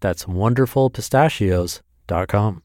[0.00, 2.62] That's wonderfulpistachios.com.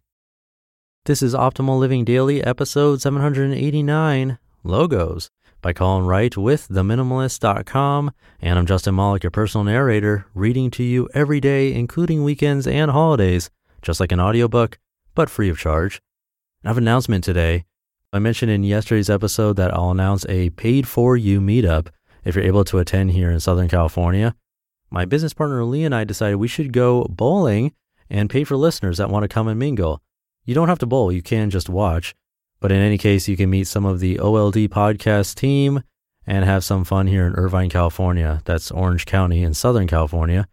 [1.06, 5.30] This is Optimal Living Daily, episode 789 Logos
[5.62, 8.12] by Colin Wright with theminimalist.com.
[8.42, 12.90] And I'm Justin Malik, your personal narrator, reading to you every day, including weekends and
[12.90, 14.80] holidays, just like an audiobook,
[15.14, 16.02] but free of charge.
[16.64, 17.66] I have an announcement today.
[18.12, 21.90] I mentioned in yesterday's episode that I'll announce a paid for you meetup
[22.24, 24.36] if you're able to attend here in Southern California.
[24.96, 27.74] My business partner Lee and I decided we should go bowling
[28.10, 30.02] and pay for listeners that want to come and mingle.
[30.46, 32.15] You don't have to bowl, you can just watch.
[32.62, 35.84] But in any case, you can meet some of the OLD podcast team
[36.26, 38.41] and have some fun here in Irvine, California.
[38.46, 40.48] That's Orange County in Southern California.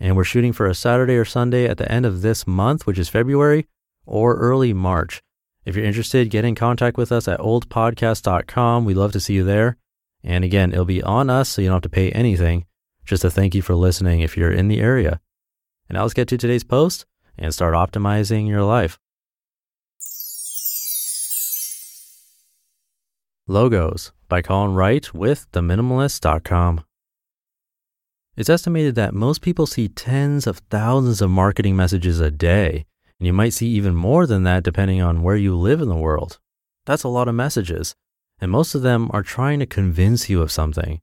[0.00, 2.98] And we're shooting for a Saturday or Sunday at the end of this month, which
[2.98, 3.68] is February,
[4.06, 5.22] or early March.
[5.64, 8.86] If you're interested, get in contact with us at oldpodcast.com.
[8.86, 9.76] We'd love to see you there.
[10.24, 12.66] And again, it'll be on us, so you don't have to pay anything.
[13.04, 15.20] Just a thank you for listening if you're in the area.
[15.88, 17.06] And now let's get to today's post
[17.38, 18.98] and start optimizing your life.
[23.46, 26.84] Logos by Colin Wright with theminimalist.com.
[28.36, 32.86] It's estimated that most people see tens of thousands of marketing messages a day,
[33.20, 35.94] and you might see even more than that depending on where you live in the
[35.94, 36.38] world.
[36.86, 37.94] That's a lot of messages
[38.40, 41.00] and most of them are trying to convince you of something.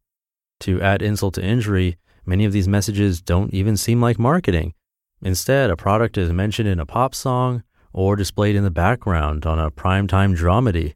[0.62, 4.74] To add insult to injury, many of these messages don't even seem like marketing.
[5.22, 7.64] Instead, a product is mentioned in a pop song
[7.94, 10.96] or displayed in the background on a primetime dramedy.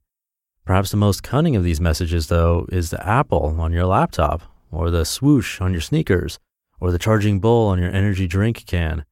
[0.66, 4.90] Perhaps the most cunning of these messages, though, is the apple on your laptop, or
[4.90, 6.40] the swoosh on your sneakers,
[6.80, 9.06] or the charging bull on your energy drink can.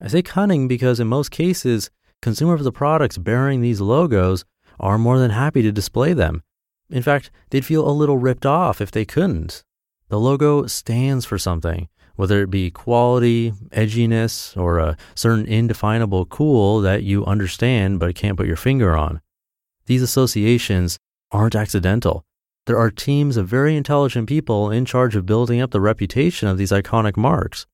[0.00, 1.90] I say cunning because in most cases,
[2.22, 4.44] consumers of the products bearing these logos
[4.80, 6.42] are more than happy to display them
[6.90, 9.64] in fact, they'd feel a little ripped off if they couldn't.
[10.08, 16.80] The logo stands for something, whether it be quality, edginess, or a certain indefinable cool
[16.82, 19.20] that you understand but can't put your finger on.
[19.86, 20.98] These associations
[21.32, 22.24] aren't accidental.
[22.66, 26.56] There are teams of very intelligent people in charge of building up the reputation of
[26.56, 27.66] these iconic marks.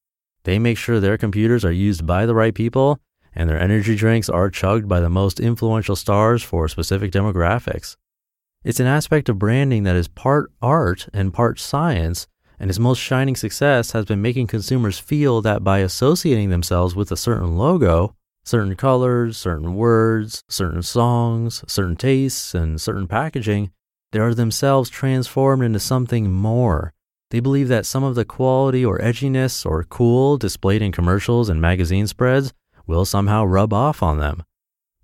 [0.45, 2.99] They make sure their computers are used by the right people
[3.35, 7.97] and their energy drinks are chugged by the most influential stars for specific demographics.
[8.63, 12.27] It's an aspect of branding that is part art and part science,
[12.59, 17.11] and its most shining success has been making consumers feel that by associating themselves with
[17.11, 23.71] a certain logo, certain colors, certain words, certain songs, certain tastes, and certain packaging,
[24.13, 26.93] they are themselves transformed into something more.
[27.31, 31.63] They believe that some of the quality or edginess or cool displayed in commercials and
[31.63, 32.53] magazine spreads
[32.87, 34.43] will somehow rub off on them.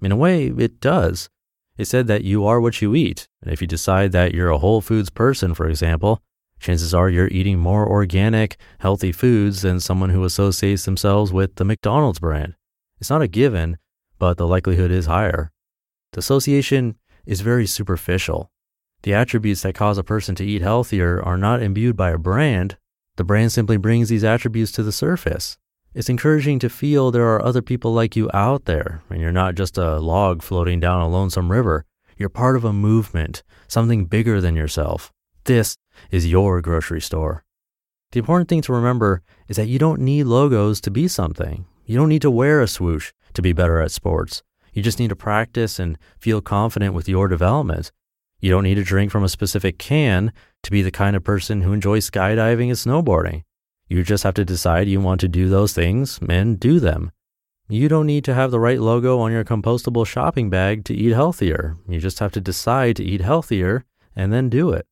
[0.02, 1.30] In a way, it does.
[1.76, 3.28] It said that you are what you eat.
[3.42, 6.22] And if you decide that you're a whole foods person, for example,
[6.58, 11.64] chances are you're eating more organic, healthy foods than someone who associates themselves with the
[11.64, 12.54] McDonald's brand.
[12.98, 13.76] It's not a given,
[14.18, 15.52] but the likelihood is higher.
[16.12, 18.50] The association is very superficial.
[19.02, 22.78] The attributes that cause a person to eat healthier are not imbued by a brand.
[23.16, 25.58] The brand simply brings these attributes to the surface.
[25.96, 29.54] It's encouraging to feel there are other people like you out there, and you're not
[29.54, 31.86] just a log floating down a lonesome river.
[32.18, 35.10] You're part of a movement, something bigger than yourself.
[35.44, 35.78] This
[36.10, 37.44] is your grocery store.
[38.12, 41.64] The important thing to remember is that you don't need logos to be something.
[41.86, 44.42] You don't need to wear a swoosh to be better at sports.
[44.74, 47.90] You just need to practice and feel confident with your development.
[48.38, 50.30] You don't need to drink from a specific can
[50.62, 53.44] to be the kind of person who enjoys skydiving and snowboarding.
[53.88, 57.12] You just have to decide you want to do those things and do them.
[57.68, 61.12] You don't need to have the right logo on your compostable shopping bag to eat
[61.12, 61.76] healthier.
[61.88, 63.84] You just have to decide to eat healthier
[64.14, 64.86] and then do it.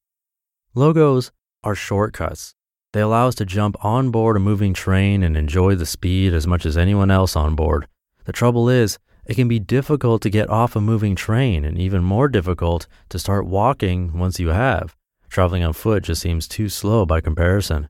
[0.74, 1.30] Logos
[1.62, 2.54] are shortcuts.
[2.92, 6.46] They allow us to jump on board a moving train and enjoy the speed as
[6.46, 7.88] much as anyone else on board.
[8.24, 12.04] The trouble is, it can be difficult to get off a moving train and even
[12.04, 14.94] more difficult to start walking once you have.
[15.28, 17.88] Traveling on foot just seems too slow by comparison.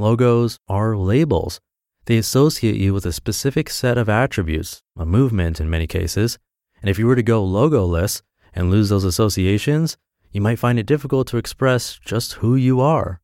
[0.00, 1.60] Logos are labels.
[2.06, 6.38] They associate you with a specific set of attributes, a movement in many cases.
[6.80, 8.22] And if you were to go logoless
[8.54, 9.98] and lose those associations,
[10.32, 13.20] you might find it difficult to express just who you are.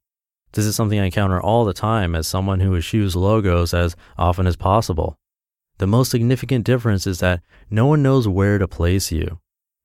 [0.52, 4.46] This is something I encounter all the time as someone who eschews logos as often
[4.46, 5.17] as possible.
[5.79, 7.40] The most significant difference is that
[7.70, 9.40] no one knows where to place you.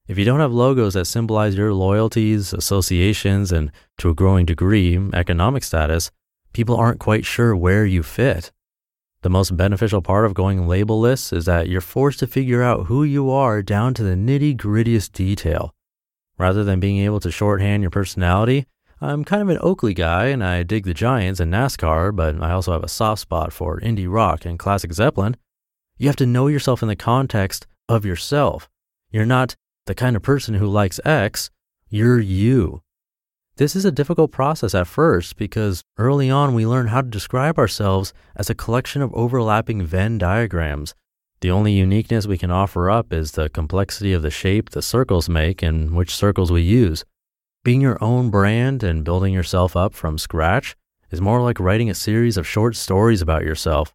[0.09, 4.99] If you don't have logos that symbolize your loyalties, associations, and to a growing degree,
[5.13, 6.11] economic status,
[6.53, 8.51] people aren't quite sure where you fit.
[9.21, 13.03] The most beneficial part of going labelless is that you're forced to figure out who
[13.03, 15.73] you are down to the nitty grittiest detail.
[16.37, 18.65] Rather than being able to shorthand your personality,
[18.99, 22.51] I'm kind of an Oakley guy and I dig the Giants and NASCAR, but I
[22.51, 25.37] also have a soft spot for indie rock and classic Zeppelin.
[25.97, 28.69] You have to know yourself in the context of yourself.
[29.11, 29.55] You're not
[29.85, 31.51] the kind of person who likes X,
[31.89, 32.81] you're you.
[33.61, 37.59] This is a difficult process at first because early on we learn how to describe
[37.59, 40.95] ourselves as a collection of overlapping Venn diagrams.
[41.41, 45.29] The only uniqueness we can offer up is the complexity of the shape the circles
[45.29, 47.05] make and which circles we use.
[47.63, 50.75] Being your own brand and building yourself up from scratch
[51.11, 53.93] is more like writing a series of short stories about yourself.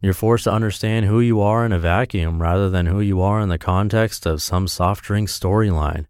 [0.00, 3.40] You're forced to understand who you are in a vacuum rather than who you are
[3.40, 6.06] in the context of some soft drink storyline.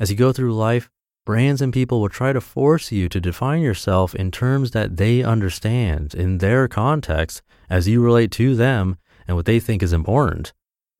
[0.00, 0.90] As you go through life,
[1.24, 5.22] brands and people will try to force you to define yourself in terms that they
[5.22, 8.96] understand in their context as you relate to them
[9.26, 10.52] and what they think is important.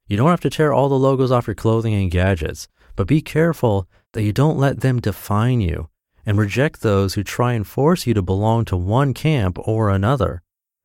[0.07, 3.21] You don't have to tear all the logos off your clothing and gadgets, but be
[3.21, 5.89] careful that you don't let them define you
[6.25, 10.43] and reject those who try and force you to belong to one camp or another.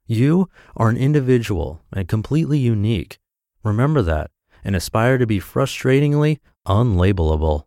[0.07, 3.19] You are an individual and completely unique.
[3.63, 4.31] Remember that
[4.63, 7.66] and aspire to be frustratingly unlabelable.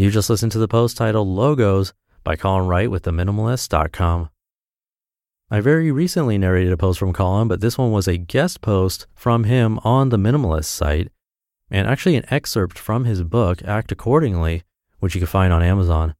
[0.00, 1.92] You just listened to the post titled Logos
[2.24, 4.30] by Colin Wright with theminimalist.com.
[5.50, 9.06] I very recently narrated a post from Colin, but this one was a guest post
[9.14, 11.12] from him on the Minimalist site,
[11.70, 14.62] and actually an excerpt from his book, Act Accordingly,
[15.00, 16.14] which you can find on Amazon.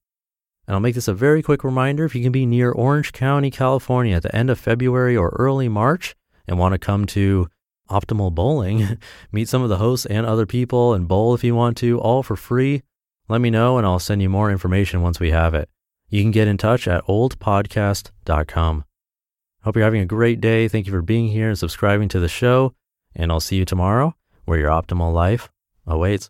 [0.66, 3.50] And I'll make this a very quick reminder if you can be near Orange County,
[3.50, 6.14] California at the end of February or early March
[6.46, 7.48] and want to come to
[7.88, 8.98] Optimal Bowling,
[9.32, 12.22] meet some of the hosts and other people and bowl if you want to, all
[12.22, 12.82] for free,
[13.30, 15.68] let me know and I'll send you more information once we have it.
[16.08, 18.84] You can get in touch at oldpodcast.com.
[19.62, 20.66] Hope you're having a great day.
[20.66, 22.74] Thank you for being here and subscribing to the show.
[23.14, 24.16] And I'll see you tomorrow
[24.46, 25.48] where your optimal life
[25.86, 26.28] awaits.